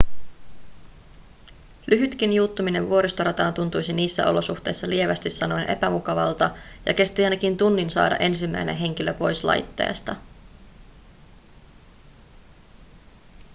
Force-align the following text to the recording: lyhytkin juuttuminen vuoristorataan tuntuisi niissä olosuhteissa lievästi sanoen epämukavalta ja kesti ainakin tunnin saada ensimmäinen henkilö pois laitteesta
lyhytkin 1.87 2.33
juuttuminen 2.33 2.89
vuoristorataan 2.89 3.53
tuntuisi 3.53 3.93
niissä 3.93 4.27
olosuhteissa 4.29 4.89
lievästi 4.89 5.29
sanoen 5.29 5.69
epämukavalta 5.69 6.51
ja 6.85 6.93
kesti 6.93 7.23
ainakin 7.23 7.57
tunnin 7.57 7.89
saada 7.89 8.15
ensimmäinen 8.17 8.75
henkilö 8.77 9.13
pois 9.13 9.43
laitteesta 9.43 10.15